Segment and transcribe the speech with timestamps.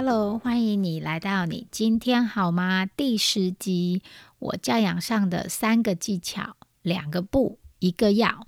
[0.00, 2.86] Hello，欢迎你来到你今天好吗？
[2.86, 4.00] 第十集，
[4.38, 8.46] 我教养上的三个技巧，两个不，一个要。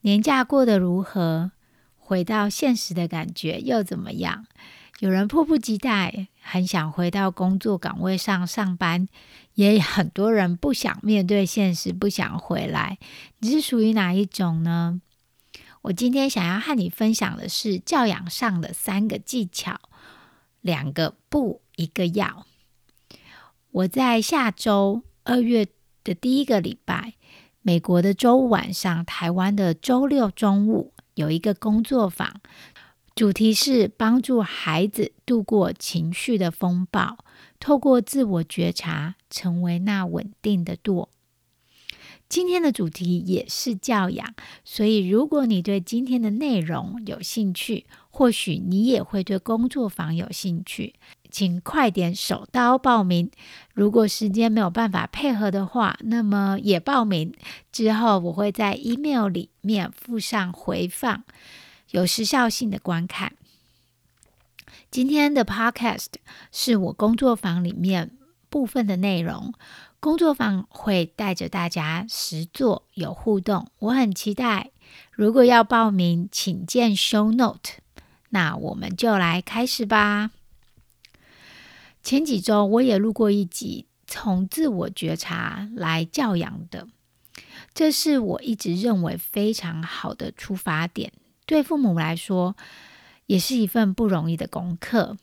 [0.00, 1.52] 年假过得如何？
[1.98, 4.46] 回到现实的感觉又怎么样？
[5.00, 9.08] 有人迫不及待，很想回到工作岗位上上班，
[9.56, 12.96] 也很多人不想面对现实，不想回来。
[13.40, 15.02] 你是属于哪一种呢？
[15.82, 19.78] 我今天想要和你分享的是教养上的三个技巧，
[20.62, 22.46] 两个不，一个要。
[23.70, 25.66] 我在下周二月
[26.02, 27.14] 的第一个礼拜，
[27.60, 30.94] 美国的周五晚上，台湾的周六中午。
[31.14, 32.40] 有一个工作坊，
[33.14, 37.18] 主题是帮助孩子度过情绪的风暴，
[37.60, 41.10] 透过自我觉察，成为那稳定的舵。
[42.30, 50.94] 今天的主题也是教养，所以如果你对今天的内容有兴趣，或许你也会对工作坊有兴趣，
[51.30, 53.30] 请快点手刀报名。
[53.72, 57.34] 如果时间没有办法配合的话，那么也报名。
[57.72, 61.24] 之后我会在 email 里面附上回放，
[61.90, 63.32] 有时效性的观看。
[64.90, 66.08] 今天的 podcast
[66.52, 68.10] 是我工作坊里面
[68.50, 69.54] 部分的内容。
[70.00, 74.70] 工作坊会带着大家实做有互动，我很期待。
[75.12, 77.80] 如果要报名，请见 show note。
[78.32, 80.30] 那我们就来开始吧。
[82.02, 86.88] 前几周我也录过一集，从自我觉察来教养的，
[87.72, 91.12] 这是我一直认为非常好的出发点。
[91.46, 92.56] 对父母来说，
[93.26, 95.16] 也是一份不容易的功课。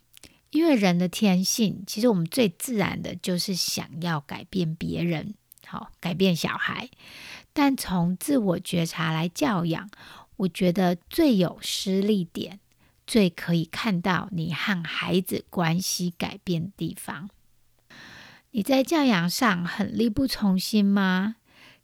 [0.52, 5.36] 因为人的天性，其实我们最自然的就是想要改变别人，
[5.66, 6.90] 好改变小孩。
[7.54, 9.90] 但从自我觉察来教养，
[10.38, 12.60] 我觉得最有施力点，
[13.10, 17.32] 最可以看到你和孩子关系改变的地方。
[18.52, 21.38] 你在教养上很力不从心吗？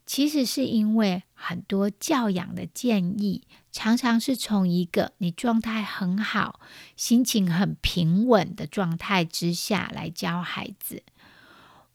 [0.05, 3.41] 其实是因为很多教养的建议，
[3.71, 6.59] 常常是从一个你状态很好、
[6.95, 11.01] 心情很平稳的状态之下来教孩子。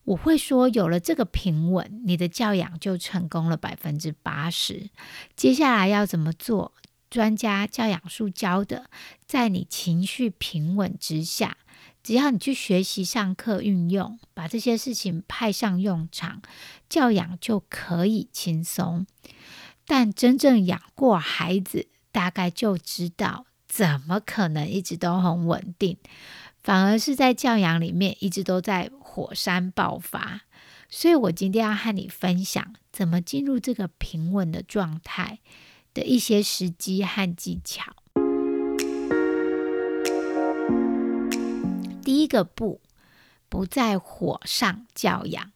[0.03, 4.91] 我会说，有了这个平稳，你的教养就成功了百分之八十。
[5.37, 6.73] 接下来要怎么做？
[7.11, 8.89] 专家教养术教的，
[9.27, 11.59] 在你情绪平稳之下。
[12.03, 16.41] 只要你去学习、上课、运用，把这些事情派上用场，
[16.89, 19.07] 教养就可以轻松。
[19.85, 25.99] 但真正养过孩子，大概就知道，怎么可能一直都很稳定？
[26.63, 30.43] 反而是在教养里面，一直都在火山爆发。
[30.89, 35.41] 所以我今天要和你分享，怎么进入这个平稳的状态
[35.95, 37.93] 的一些时机和技巧。
[42.03, 42.81] 第一个不，
[43.49, 45.53] 不在火上教养。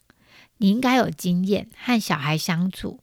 [0.59, 3.01] 你应该有经验，和小孩相处，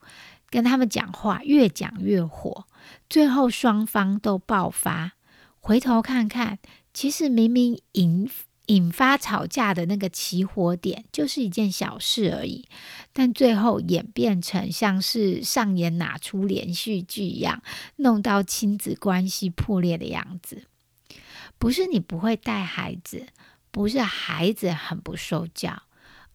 [0.49, 2.65] 跟他们讲话越讲越火，
[3.09, 5.13] 最后双方都爆发。
[5.59, 6.59] 回头看看，
[6.93, 8.29] 其实明明赢
[8.71, 12.67] 引发吵架的那个起火点，就是一件小事而已，
[13.11, 17.61] 但最后演变成像是上演哪出连续剧一样，
[17.97, 20.63] 弄到亲子关系破裂的样子。
[21.57, 23.27] 不是你不会带孩子。
[23.73, 25.83] 不是孩子很不受教，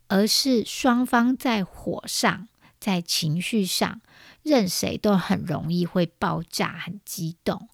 [0.08, 2.48] 而是双方在火上，
[2.80, 4.00] 在情绪上，
[4.42, 7.68] 任谁都很容易会爆炸，很激动。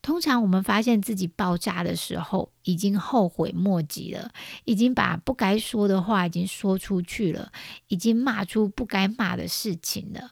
[0.00, 4.30] 通常我们发现自己爆炸的时候，已经后悔莫及了，
[4.64, 7.52] 已经把不该说的话已经说出去了，
[7.88, 10.30] 已经骂出不该骂的事情了，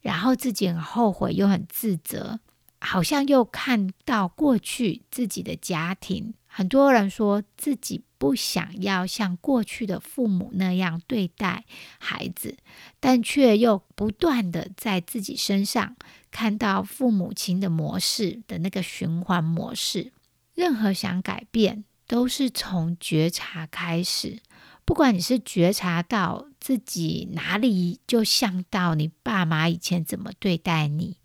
[0.00, 2.40] 然后自己很后悔又很自责，
[2.80, 6.34] 好像又看到过去自己的家庭。
[6.46, 11.66] 很多人说自己不想要像过去的父母那样对待
[11.98, 12.56] 孩子，
[12.98, 15.96] 但却又不断的在自己身上
[16.30, 20.12] 看到父母亲的模式的那个循环模式。
[20.54, 24.40] 任何想改变，都是从觉察开始。
[24.86, 31.18] 不管你是觉察到自己哪里就像到你爸妈以前怎么对待你，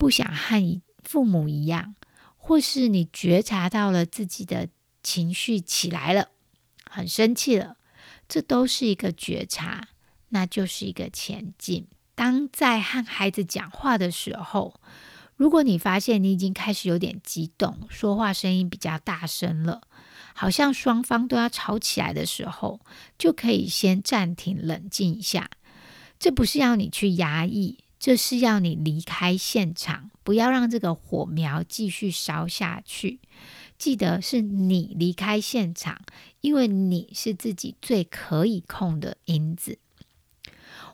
[0.00, 1.94] 不想和你父母一样。
[2.42, 4.70] 或是你觉察到了自己的
[5.02, 6.30] 情绪起来了，
[6.88, 7.76] 很生气了，
[8.26, 9.88] 这都是一个觉察，
[10.30, 11.86] 那就是一个前进。
[12.14, 14.80] 当在和孩子讲话的时候，
[15.36, 19.82] 如果你发现你已经开始有点激动，说话声音比较大声了，
[20.34, 22.80] 好像双方都要吵起来的时候，
[23.18, 25.50] 就可以先暂停，冷静一下。
[26.18, 33.20] 这不是要你去压抑，这是要你离开现场，不要让这个火苗继续烧下去。
[33.76, 36.00] 记得是你离开现场，
[36.40, 39.78] 因为你是自己最可以控的因子。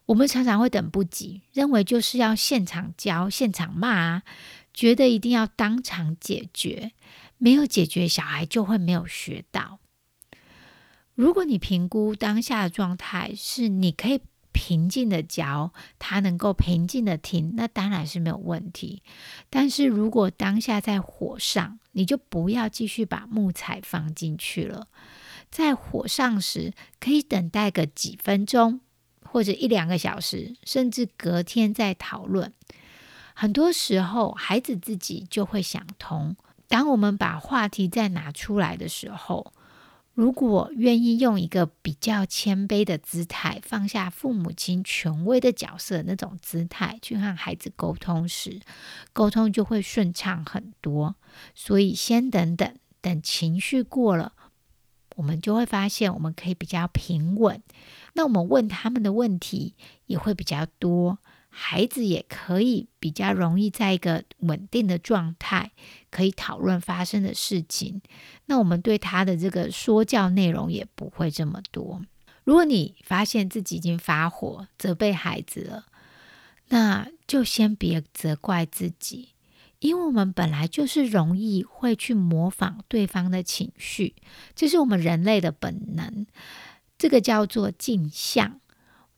[0.07, 4.23] 我们常常会等不及，认为就是要现场教、现场骂，
[4.75, 6.93] 觉得一定要当场解决，
[7.39, 9.79] 没有解决，小孩就会没有学到。
[11.15, 14.21] 如果你评估当下的状态是你可以
[14.57, 19.03] 平静的嚼，他能够平静的听，那当然是没有问题。
[19.51, 24.87] 但是如果当下在火上，你就不要继续把木材放进去了。
[25.51, 28.81] 在火上时，可以等待个几分钟。
[29.29, 32.55] 或者一两个小时，甚至隔天再讨论。
[33.35, 36.35] 很多时候，孩子自己就会想通。
[36.69, 39.53] 当我们把话题再拿出来的时候，
[40.17, 48.63] 如果愿意用一个比较谦卑的姿态，放下父母亲权威的角色那种姿态去和孩子沟通时，
[49.13, 51.17] 沟通就会顺畅很多。
[51.55, 54.33] 所以，先等等，等情绪过了，
[55.17, 57.63] 我们就会发现，我们可以比较平稳。
[58.15, 59.75] 那我们问他们的问题
[60.07, 61.19] 也会比较多，
[61.59, 65.71] 孩子也可以比较容易在一个稳定的状态，
[66.11, 68.03] 可以讨论发生的事情。
[68.45, 72.03] 那我们对他的这个说教内容也不会这么多。
[72.45, 75.87] 如果你发现自己已经发火责备孩子了，
[76.69, 79.31] 那就先别责怪自己，
[79.79, 84.15] 因为我们本来就是容易会去模仿对方的情绪，
[84.55, 86.27] 这是我们人类的本能。
[86.99, 88.61] 这个叫做镜像。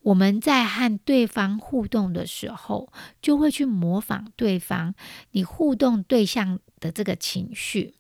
[0.09, 2.91] 我们在和对方互动的时候，
[3.21, 4.95] 就会去模仿对方
[5.33, 7.95] 你互动对象的这个情绪。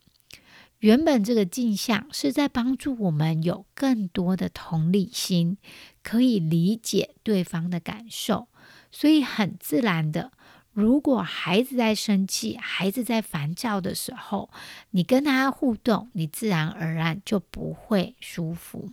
[0.79, 5.59] 原本这个镜像是在帮助我们有更多的同理心，
[6.03, 8.49] 可以理解对方的感受。
[8.91, 10.33] 所以很自然的，
[10.73, 14.49] 如果孩子在生气、孩子在烦躁的时候，
[14.93, 18.89] 你跟他互动，你自然而然就不会舒服。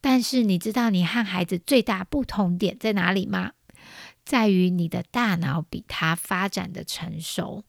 [0.00, 3.52] 但是你知道你和孩子最大不同点在哪里吗？
[4.24, 7.64] 在于你的大脑比他发展的成熟。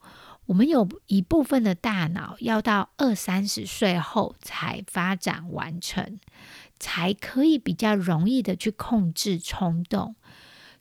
[0.46, 6.20] 我们有一部分的大脑要到二三十岁后才发展完成，
[6.80, 10.16] 才可以比较容易的去控制冲动，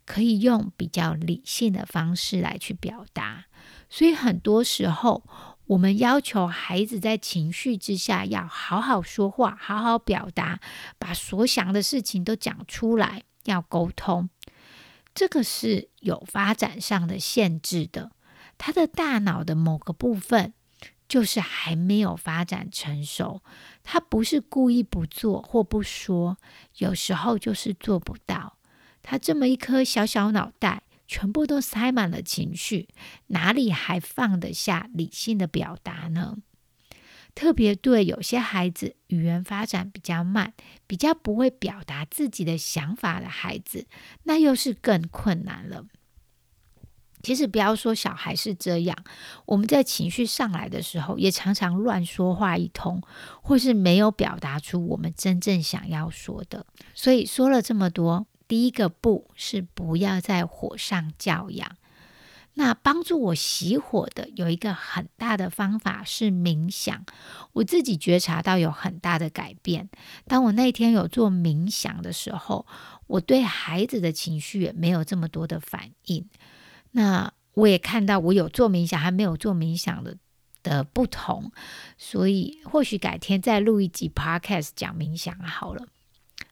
[0.05, 3.47] 可以用比较理性的方式来去表达。
[3.89, 5.25] 所以很多时候。
[5.71, 10.59] 我们要求孩子在情绪之下要好好说话，好好表达，
[10.99, 14.29] 把所想的事情都讲出来，要沟通。
[15.15, 18.11] 这个是有发展上的限制的，
[18.59, 20.55] 他的大脑的某个部分
[21.09, 23.43] 就是还没有发展成熟。
[23.85, 26.37] 他不是故意不做或不说，
[26.79, 28.57] 有时候就是做不到。
[29.05, 30.83] 他这么一颗小小脑袋。
[31.11, 32.89] 全部都塞满了情绪，
[33.27, 36.37] 哪里还放得下理性的表达呢？
[37.35, 40.55] 特别对有些孩子语言发展比较慢、
[40.87, 43.89] 比较不会表达自己的想法的孩子，
[44.23, 45.85] 那又是更困难了。
[47.25, 48.97] 其实不要说小孩是这样，
[49.47, 53.03] 我们在情绪上来的时候，也常常乱说话一通，
[53.43, 56.65] 或是没有表达出我们真正想要说的。
[56.95, 58.29] 所以说了这么多。
[58.51, 61.77] 第一个不是不要在火上教养。
[62.55, 67.07] 那帮助我熄火的有一个很大的方法是冥想。
[67.53, 69.89] 我自己觉察到有很大的改变。
[70.27, 72.67] 当我那天有做冥想的时候，
[73.07, 76.29] 我对孩子的情绪也没有这么多的反应。
[76.91, 80.17] 那我也看到我有做冥想还没有做冥想的
[80.65, 81.53] 的不同。
[81.97, 85.87] 所以或许改天再录一集 Podcast 讲冥想好了。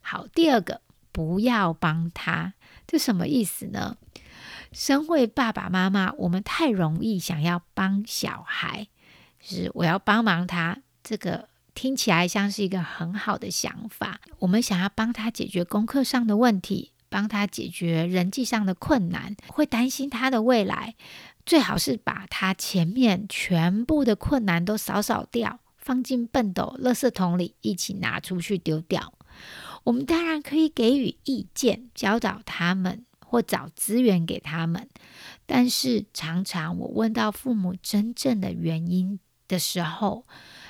[0.00, 0.80] 好，第二个。
[1.12, 2.54] 不要帮他，
[2.86, 3.96] 这什么意思呢？
[4.72, 8.88] 身为爸爸妈妈，我们太容易想要帮小孩，
[9.40, 14.20] 就是我要帮忙他，这个听起来像是一个很好的想法。
[14.40, 20.94] 我们想要帮他解决功课上的问题，帮他解决人际上的困难，会担心他的未来，
[21.46, 29.14] 最好是把他前面全部的困难都扫扫掉，放进笨斗、垃圾桶里，一起拿出去丢掉。
[29.84, 34.88] 我们当然可以给予意见，教导他们或找资源给他们，
[35.46, 40.24] 但是常常我问到父母真正的原因的时候，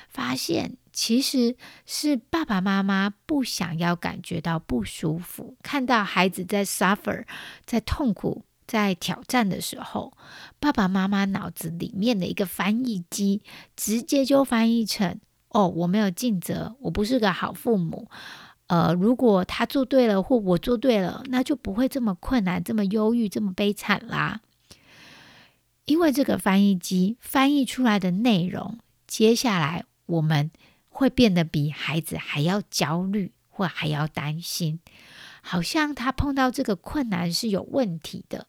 [0.09, 7.25] 发现其实是爸爸妈妈不想要感觉到不舒服，看到孩子在 suffer，
[7.65, 10.13] 在痛苦、在挑战的时候，
[10.59, 13.41] 爸爸妈妈脑子里面的一个翻译机，
[13.75, 18.09] 直接就翻译成：哦，我没有尽责，我不是个好父母。
[18.69, 24.41] 呃，如果他做对了，或我做对了，那就不会这么困难、这么忧郁、这么悲惨啦。
[25.85, 30.49] 因为这个翻译机翻译出来的内容，接下来我们。
[30.91, 34.81] 会变得比孩子还要焦虑，或还要担心，
[35.41, 38.47] 好像他碰到这个困难是有问题的。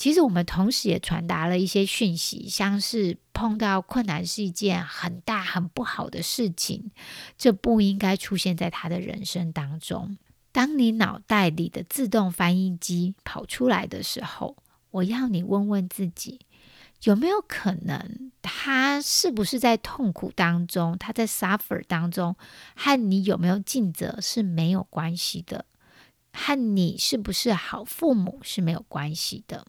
[0.00, 6.90] 其实我们同时也传达了一些讯息，像是碰到困难是一件很大很不好的事情，
[7.36, 10.16] 这不应该出现在他的人生当中。
[10.52, 14.56] 当你脑袋里的自动翻译机跑出来的时候，
[14.90, 16.40] 我要你问问自己。
[17.02, 22.34] 有没有可能，他是不是在痛苦当中，他在 suffer 当中，
[22.74, 25.66] 和你有没有尽责是没有关系的，
[26.32, 29.66] 和你是不是好父母是没有关系的。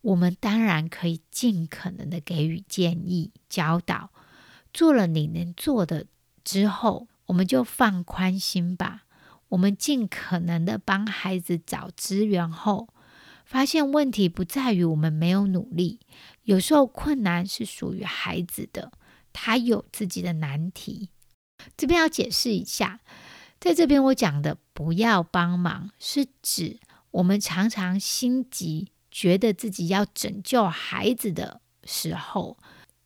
[0.00, 4.10] 我们当然可以尽可能的给予建议、教导，
[4.72, 6.06] 做了你能做的
[6.44, 9.04] 之后，我们就放宽心吧。
[9.48, 12.88] 我们尽可能的帮孩子找资源后。
[13.44, 16.00] 发现问题不在于我们没有努力，
[16.42, 18.92] 有时候困难是属于孩子的，
[19.32, 21.08] 他有自己的难题。
[21.74, 23.00] 这边要解释一下，
[23.58, 26.78] 在这边我讲的不要帮忙，是指
[27.10, 32.56] 我们常常心急，觉得自己要拯救孩子的时候，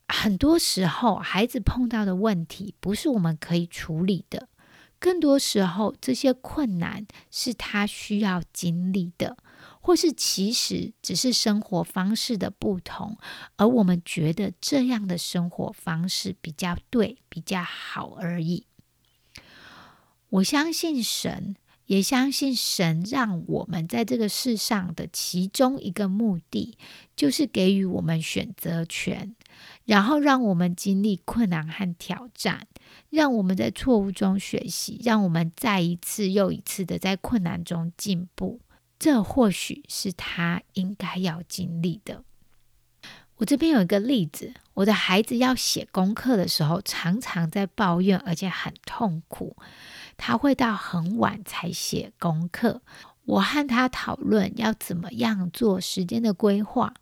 [0.09, 4.51] 很多时候孩子碰到的问题不是我们可以处理的，
[4.99, 9.39] 更多时候这些困难是他需要经历的。
[9.81, 13.17] 或是其实只是生活方式的不同，
[13.57, 18.67] 而我们觉得这样的生活方式比较对、比较好而已。
[20.29, 26.77] 我相信神，也相信神让我们在这个世上的其中一个目的，
[27.17, 29.35] 就是给予我们选择权，
[29.85, 32.67] 然后让我们经历困难和挑战，
[33.11, 38.61] 让我们在错误中学习，让我们再一次又一次的在困难中进步。
[38.99, 42.23] 这或许是他应该要经历的。
[43.39, 49.57] 我这边有一个例子，我的孩子要写功课的时候，常常在抱怨，而且很痛苦。
[50.25, 52.81] 他会到很晚才写功课。
[53.25, 56.95] 我和他讨论要怎么样做时间的规划，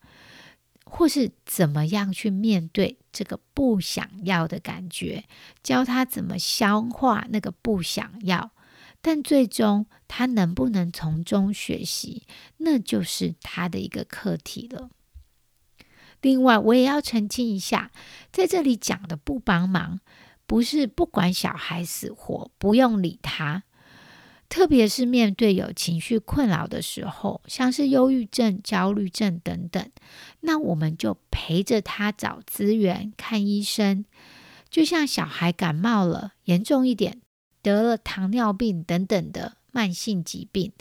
[0.87, 5.25] 或是怎么样去面对这个不想要的感觉，
[5.63, 8.53] 教他怎么消化那个不想要。
[9.03, 12.23] 但最终他能不能从中学习，
[12.57, 14.89] 那就是他的一个课题了。
[16.23, 17.91] 另外，我也要澄清一下，
[18.33, 20.01] 在这里讲的不帮忙，
[20.51, 23.63] 不是不管小孩死活，不用理他。
[24.49, 29.89] 特别是面对有情绪困扰的时候，像是忧郁症、焦虑症等等，
[30.41, 34.05] 那我们就陪着他找资源、看医生。
[34.69, 37.21] 就像小孩感冒了，严重一点。
[37.63, 40.73] 得了糖尿病等等的慢性疾病，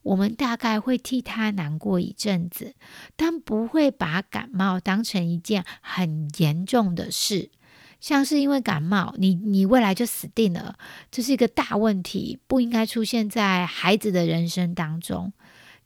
[0.00, 2.74] 我们大概会替他难过一阵子，
[3.16, 7.50] 但不会把感冒当成一件很严重的事。
[8.04, 10.76] 像是因为感冒，你你未来就死定了，
[11.10, 15.32] 这是一个大问题，不应该出现在孩子的人生当中。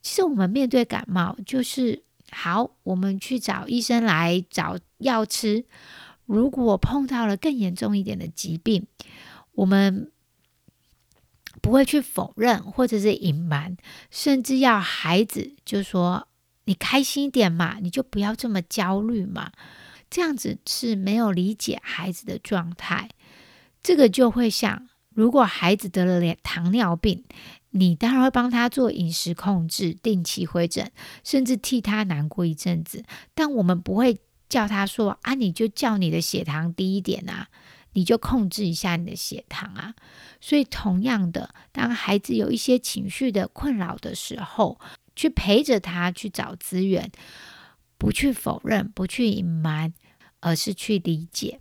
[0.01, 5.63] 其实我们面对感冒，就是好，我们去找医生来找药吃。
[6.25, 8.85] 如果碰到了更严重一点的疾病，
[9.53, 10.11] 我们。
[11.61, 13.75] 不会去否认或者是隐瞒，
[14.11, 16.27] 甚至要孩子就说
[16.65, 19.51] ：“你开心一点嘛，你就不要这么焦虑嘛。”
[20.09, 23.09] 这样子是没有理解孩子的状态。
[23.81, 27.23] 这个就会像，如果孩子得了糖尿病，
[27.71, 30.91] 你当然会帮他做饮食控制，定期回诊，
[31.23, 33.03] 甚至替他难过一阵子。
[33.33, 37.47] 但我们不会叫他说：“啊，你就叫你的血糖低一点啊。”
[37.93, 39.95] 你就控制一下你的血糖啊！
[40.39, 44.79] 所以，同样的，当孩子有一些情绪的困扰的时候，
[45.15, 47.11] 去陪着他去找资源，
[47.99, 49.93] 不去否认，不去隐瞒，
[50.39, 51.59] 而是去理解。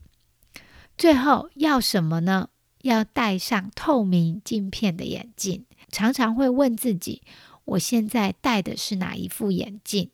[0.97, 2.49] 最后要什么呢？
[2.83, 5.67] 要戴上透明镜片的眼镜。
[5.91, 7.23] 常常会问自己：
[7.65, 10.11] 我现在戴的是哪一副眼镜？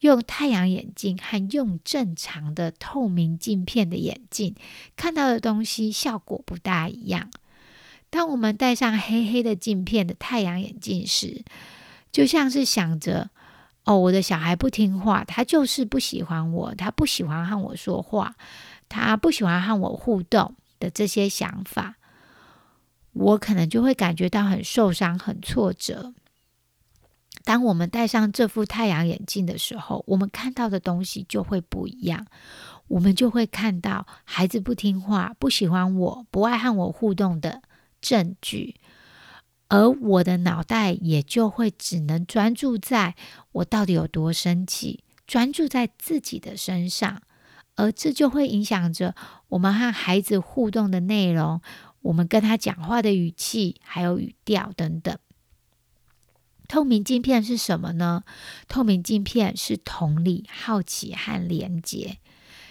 [0.00, 4.56] 用太阳眼镜和用正常的透明镜片的眼镜
[4.96, 7.30] 看到的东西效果不大一样。
[8.08, 11.44] 当我们戴上黑黑的镜片的太阳眼镜时，
[12.10, 13.30] 就像是想着
[13.90, 18.36] ：“哦，我的小孩不听话，他就是不喜欢我，他不喜欢和我说话，
[18.88, 21.96] 他不喜欢和我互动，的这些想法，
[23.12, 26.14] 我可能就会感觉到很受伤、很挫折。
[27.42, 32.24] 当我们戴上这副太阳眼镜的时候，我们看到的东西就会不一样。
[32.86, 37.60] 我们就会看到孩子不听话、不喜欢我、不爱和我互动的
[38.00, 38.76] 证据，
[39.70, 43.14] 而我的脑袋也就会只能专注在
[43.52, 47.22] 我到底有多生气，专注在自己的身上，
[47.76, 49.14] 而这就会影响着
[49.48, 51.60] 我们和孩子互动的内容，
[52.02, 55.16] 我们跟他讲话的语气，还有语调等等。
[56.66, 58.24] 透明镜片是什么呢？
[58.68, 62.18] 透明镜片是同理、好奇和连接。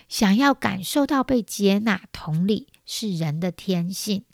[0.10, 4.26] 想要感受到被接纳，同理是人的天性。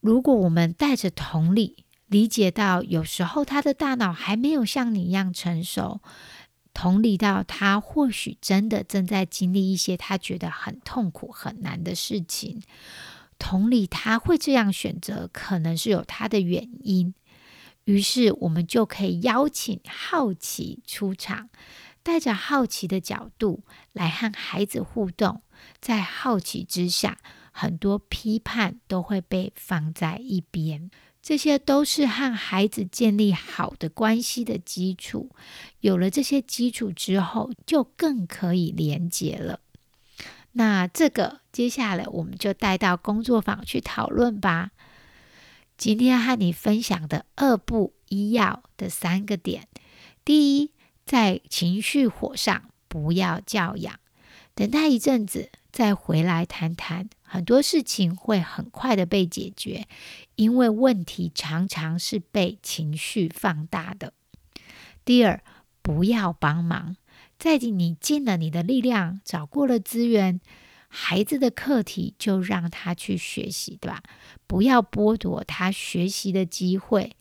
[0.00, 6.00] 如果我们带着同理，理解到有时候他的大脑还没有像你一样成熟，
[6.72, 12.62] 同理到他或许真的正在经历一些他觉得很痛苦、很难的事情，
[13.38, 17.14] 同理他会这样选择，可能是有他的原因。
[17.84, 21.50] 于是我们就可以邀请好奇出场。
[22.02, 25.42] 带着好奇的角度来和孩子互动，
[25.80, 27.18] 在好奇之下，
[27.50, 30.88] 很多批判都会被放在一边。
[31.26, 35.30] 这些都是和孩子建立好的关系的基础。
[35.80, 39.58] 有了这些基础之后，就更可以连接了。
[40.52, 44.70] 那这个接下来我们就带到工作坊去讨论吧。
[45.76, 49.66] 今天和你分享的二步一要的三个点，
[50.24, 50.70] 第一。
[51.04, 54.00] 在情绪火上不要教养，
[54.56, 59.86] 等待一阵子再回来谈谈，很多事情会很快的被解决，
[60.34, 64.14] 因为问题常常是被情绪放大的。
[65.04, 65.42] 第二，
[65.82, 66.96] 不要帮忙，
[67.38, 70.40] 在你尽了你的力量，找过了资源，
[70.88, 74.02] 孩子的课题就让他去学习，对吧？
[74.46, 77.14] 不要剥夺他学习的机会。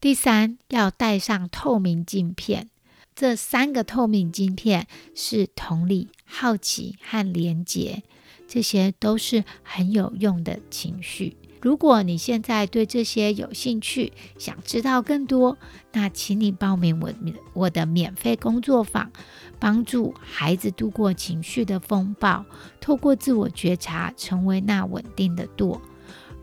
[0.00, 2.70] 第三，要戴上透明镜片。
[3.14, 8.02] 这三个透明镜片是同理、好奇和连结，
[8.48, 11.36] 这些都是很有用的情绪。
[11.60, 15.58] 如果你现在对这些有兴趣，想知道更多，
[15.92, 17.12] 那请你报名我
[17.52, 19.12] 我的免费工作坊，
[19.60, 22.44] 帮助孩子度过情绪的风暴，
[22.80, 25.80] 透过自我觉察，成为那稳定的舵。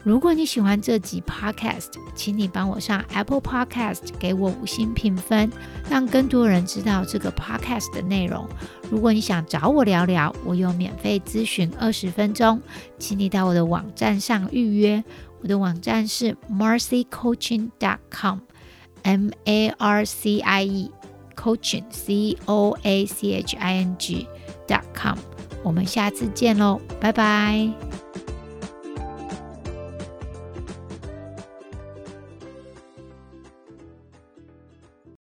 [0.03, 5.51] 如果你喜欢这集 Podcast，请你帮我上 Apple Podcast 给我五星评分，
[5.89, 8.47] 让更多人知道这个 Podcast 的内容。
[8.89, 12.61] 如果你想找我聊聊，我有免费咨询二十分钟，
[12.97, 15.03] 请你到我的网站上预约。
[15.41, 20.91] 我的网站是 marcycoaching.com，M A R C I E
[21.35, 25.17] Coaching C O A C H I N G.com。
[25.63, 28.08] 我们下次见喽，拜拜。